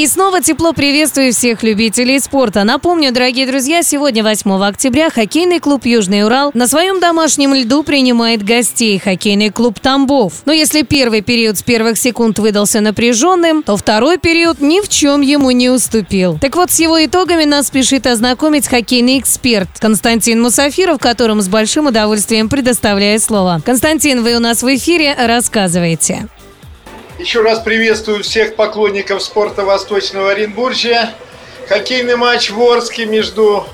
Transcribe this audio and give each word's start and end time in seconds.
И 0.00 0.06
снова 0.06 0.40
тепло 0.40 0.72
приветствую 0.72 1.34
всех 1.34 1.62
любителей 1.62 2.20
спорта. 2.20 2.64
Напомню, 2.64 3.12
дорогие 3.12 3.46
друзья, 3.46 3.82
сегодня, 3.82 4.22
8 4.22 4.50
октября, 4.64 5.10
хоккейный 5.10 5.60
клуб 5.60 5.84
«Южный 5.84 6.24
Урал» 6.24 6.52
на 6.54 6.66
своем 6.66 7.00
домашнем 7.00 7.52
льду 7.52 7.82
принимает 7.82 8.42
гостей 8.42 8.98
хоккейный 8.98 9.50
клуб 9.50 9.78
«Тамбов». 9.78 10.32
Но 10.46 10.54
если 10.54 10.80
первый 10.80 11.20
период 11.20 11.58
с 11.58 11.62
первых 11.62 11.98
секунд 11.98 12.38
выдался 12.38 12.80
напряженным, 12.80 13.62
то 13.62 13.76
второй 13.76 14.16
период 14.16 14.62
ни 14.62 14.80
в 14.80 14.88
чем 14.88 15.20
ему 15.20 15.50
не 15.50 15.68
уступил. 15.68 16.38
Так 16.40 16.56
вот, 16.56 16.70
с 16.70 16.80
его 16.80 17.04
итогами 17.04 17.44
нас 17.44 17.66
спешит 17.66 18.06
ознакомить 18.06 18.68
хоккейный 18.68 19.18
эксперт 19.18 19.68
Константин 19.80 20.40
Мусафиров, 20.40 20.98
которому 20.98 21.42
с 21.42 21.48
большим 21.48 21.88
удовольствием 21.88 22.48
предоставляю 22.48 23.20
слово. 23.20 23.60
Константин, 23.66 24.22
вы 24.22 24.34
у 24.36 24.40
нас 24.40 24.62
в 24.62 24.74
эфире, 24.74 25.14
рассказывайте. 25.14 26.26
Еще 27.20 27.42
раз 27.42 27.60
приветствую 27.60 28.22
всех 28.22 28.56
поклонников 28.56 29.22
спорта 29.22 29.66
Восточного 29.66 30.30
Оренбуржья. 30.30 31.12
Хоккейный 31.68 32.16
матч 32.16 32.48
в 32.48 32.58
Орске 32.62 33.04
между 33.04 33.66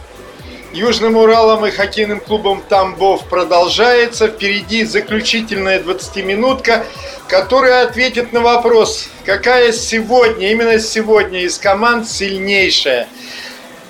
Южным 0.73 1.17
Уралом 1.17 1.65
и 1.65 1.71
хоккейным 1.71 2.19
клубом 2.19 2.61
Тамбов 2.69 3.29
продолжается. 3.29 4.27
Впереди 4.27 4.83
заключительная 4.83 5.79
20-минутка, 5.79 6.87
которая 7.29 7.87
ответит 7.87 8.33
на 8.33 8.41
вопрос, 8.41 9.09
какая 9.25 9.71
сегодня, 9.71 10.51
именно 10.51 10.81
сегодня 10.81 11.43
из 11.43 11.57
команд 11.57 12.09
сильнейшая. 12.09 13.07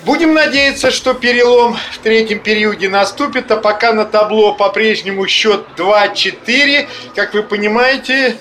Будем 0.05 0.35
надеяться, 0.35 0.91
что 0.91 1.15
перелом 1.15 1.75
в 1.93 1.97
третьем 2.03 2.41
периоде 2.41 2.89
наступит, 2.89 3.49
а 3.49 3.57
пока 3.57 3.91
на 3.91 4.05
табло 4.05 4.53
по-прежнему 4.53 5.27
счет 5.27 5.65
2-4. 5.77 6.87
Как 7.15 7.33
вы 7.33 7.41
понимаете, 7.41 8.37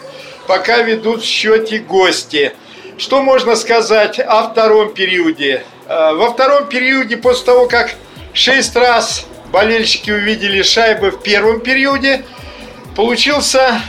пока 0.47 0.79
ведут 0.79 1.23
в 1.23 1.27
счете 1.27 1.79
гости. 1.79 2.53
Что 2.99 3.23
можно 3.23 3.57
сказать 3.57 4.19
о 4.19 4.49
втором 4.49 4.95
периоде? 4.95 5.63
Э, 5.89 6.15
во 6.15 6.31
втором 6.31 6.69
периоде, 6.69 7.17
после 7.17 7.45
того, 7.45 7.67
как 7.67 7.95
шесть 8.33 8.75
раз 8.75 9.27
болельщики 9.53 10.11
увидели 10.11 10.63
шайбы 10.63 11.11
в 11.11 11.23
первом 11.23 11.61
периоде, 11.61 12.25
получился 12.95 13.81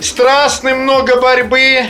страстный, 0.00 0.74
много 0.74 1.20
борьбы 1.20 1.86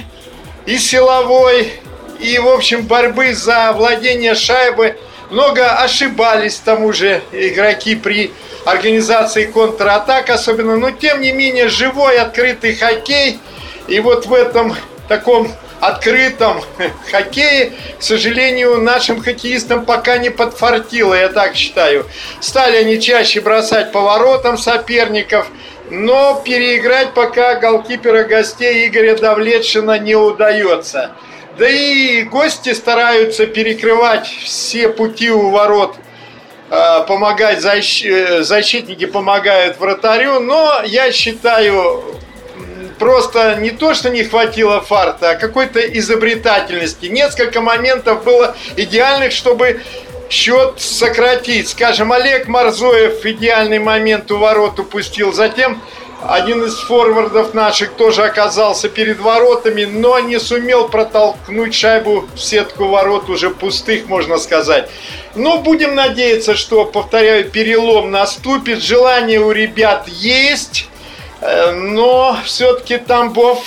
и 0.67 0.79
силовой, 0.79 1.73
и, 2.19 2.39
в 2.39 2.49
общем, 2.49 2.87
борьбы 2.87 3.35
за 3.35 3.73
владение 3.73 4.35
шайбы. 4.35 4.97
Много 5.31 5.79
ошибались, 5.79 6.57
к 6.57 6.65
тому 6.65 6.93
же, 6.93 7.23
игроки 7.33 7.97
при 7.97 8.33
организации 8.65 9.47
контратак 9.47 10.31
особенно. 10.31 10.77
Но, 10.77 10.91
тем 10.91 11.21
не 11.21 11.33
менее, 11.33 11.69
живой, 11.69 12.19
открытый 12.19 12.75
хоккей– 12.75 13.39
и 13.89 14.01
вот 14.01 14.27
в 14.27 14.35
этом 14.35 14.75
таком 15.09 15.51
открытом 15.81 16.63
хоккее, 17.11 17.73
к 17.99 18.03
сожалению, 18.03 18.81
нашим 18.81 19.23
хоккеистам 19.23 19.85
пока 19.85 20.19
не 20.19 20.31
подфартило, 20.31 21.15
я 21.15 21.29
так 21.29 21.55
считаю. 21.57 22.07
Стали 22.41 22.77
они 22.77 23.01
чаще 23.01 23.41
бросать 23.41 23.93
поворотом 23.93 24.57
соперников, 24.57 25.47
но 25.91 26.41
переиграть 26.45 27.13
пока 27.13 27.57
голкипера 27.57 28.25
гостей 28.25 28.89
Игоря 28.89 29.17
Давлетшина 29.17 29.99
не 29.99 30.15
удается. 30.15 31.11
Да 31.59 31.69
и 31.69 32.23
гости 32.23 32.73
стараются 32.73 33.47
перекрывать 33.47 34.27
все 34.27 34.89
пути 34.89 35.31
у 35.31 35.51
ворот 35.51 35.95
а, 36.71 37.03
помогать 37.03 37.63
э, 37.65 38.43
защитники 38.43 39.05
помогают 39.07 39.79
вратарю, 39.79 40.41
но 40.41 40.81
я 40.85 41.13
считаю 41.13 42.03
просто 42.99 43.57
не 43.57 43.71
то, 43.71 43.95
что 43.95 44.11
не 44.11 44.25
хватило 44.25 44.81
фарта, 44.81 45.31
а 45.31 45.35
какой-то 45.37 45.81
изобретательности. 45.81 47.07
Несколько 47.07 47.61
моментов 47.61 48.25
было 48.25 48.57
идеальных, 48.77 49.33
чтобы 49.33 49.83
счет 50.31 50.81
сократить. 50.81 51.69
Скажем, 51.69 52.13
Олег 52.13 52.49
Марзоев 52.49 53.25
идеальный 53.25 53.79
момент 53.79 54.31
у 54.31 54.39
ворот 54.39 54.79
упустил. 54.79 55.33
Затем 55.33 55.81
один 56.27 56.65
из 56.65 56.79
форвардов 56.79 57.53
наших 57.53 57.93
тоже 57.93 58.25
оказался 58.25 58.89
перед 58.89 59.21
воротами, 59.21 59.85
но 59.85 60.19
не 60.21 60.41
сумел 60.41 60.89
протолкнуть 60.89 61.75
шайбу 61.75 62.27
в 62.35 62.41
сетку 62.41 62.87
ворот 62.87 63.29
уже 63.29 63.51
пустых, 63.51 64.07
можно 64.07 64.39
сказать. 64.39 64.89
Но 65.35 65.59
будем 65.59 65.95
надеяться, 65.95 66.55
что, 66.55 66.87
повторяю, 66.87 67.51
перелом 67.51 68.11
наступит. 68.11 68.83
Желание 68.83 69.41
у 69.41 69.51
ребят 69.51 70.09
есть. 70.09 70.89
Э, 71.45 71.73
но 71.73 72.39
все-таки 72.45 72.97
Тамбов, 72.97 73.63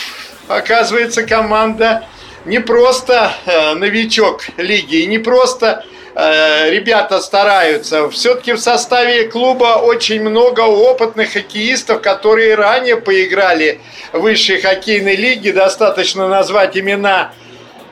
оказывается, 0.47 1.23
команда 1.23 2.05
не 2.45 2.59
просто 2.59 3.31
э, 3.45 3.75
новичок 3.75 4.45
лиги, 4.57 5.03
не 5.03 5.19
просто 5.19 5.85
э, 6.15 6.71
ребята 6.71 7.21
стараются. 7.21 8.09
Все-таки 8.09 8.53
в 8.53 8.59
составе 8.59 9.25
клуба 9.25 9.79
очень 9.79 10.23
много 10.23 10.61
опытных 10.61 11.33
хоккеистов, 11.33 12.01
которые 12.01 12.55
ранее 12.55 12.97
поиграли 12.97 13.79
в 14.11 14.21
высшей 14.21 14.59
хоккейной 14.59 15.15
лиге. 15.15 15.53
Достаточно 15.53 16.27
назвать 16.27 16.75
имена 16.75 17.31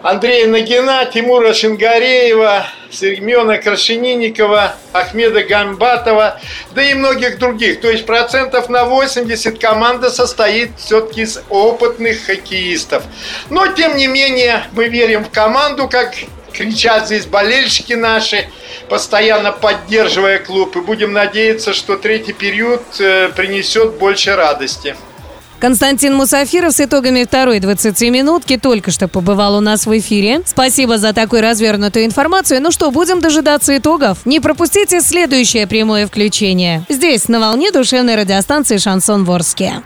Андрея 0.01 0.47
Нагина, 0.47 1.05
Тимура 1.05 1.53
Шингареева, 1.53 2.67
Семена 2.91 3.57
Крашенинникова, 3.57 4.75
Ахмеда 4.93 5.43
Гамбатова, 5.43 6.39
да 6.73 6.83
и 6.83 6.93
многих 6.93 7.39
других. 7.39 7.81
То 7.81 7.89
есть 7.89 8.05
процентов 8.05 8.69
на 8.69 8.85
80 8.85 9.59
команда 9.59 10.09
состоит 10.09 10.71
все-таки 10.77 11.21
из 11.21 11.41
опытных 11.49 12.25
хоккеистов. 12.25 13.03
Но, 13.49 13.67
тем 13.67 13.97
не 13.97 14.07
менее, 14.07 14.63
мы 14.73 14.87
верим 14.87 15.23
в 15.23 15.31
команду, 15.31 15.87
как 15.87 16.13
кричат 16.53 17.07
здесь 17.07 17.25
болельщики 17.25 17.93
наши, 17.93 18.47
постоянно 18.89 19.51
поддерживая 19.51 20.39
клуб. 20.39 20.75
И 20.75 20.81
будем 20.81 21.13
надеяться, 21.13 21.73
что 21.73 21.97
третий 21.97 22.33
период 22.33 22.83
э, 22.99 23.29
принесет 23.35 23.95
больше 23.95 24.35
радости. 24.35 24.95
Константин 25.59 26.15
Мусафиров 26.15 26.73
с 26.73 26.81
итогами 26.81 27.23
второй 27.23 27.59
20-минутки 27.59 28.57
только 28.57 28.91
что 28.91 29.07
побывал 29.07 29.55
у 29.55 29.61
нас 29.61 29.85
в 29.85 29.97
эфире. 29.97 30.41
Спасибо 30.45 30.97
за 30.97 31.13
такую 31.13 31.41
развернутую 31.41 32.05
информацию. 32.05 32.61
Ну 32.61 32.71
что, 32.71 32.91
будем 32.91 33.21
дожидаться 33.21 33.77
итогов. 33.77 34.19
Не 34.25 34.39
пропустите 34.39 35.01
следующее 35.01 35.65
прямое 35.67 36.07
включение. 36.07 36.85
Здесь, 36.89 37.27
на 37.27 37.39
волне 37.39 37.71
душевной 37.71 38.15
радиостанции 38.15 38.77
«Шансон 38.77 39.23
Ворске». 39.23 39.81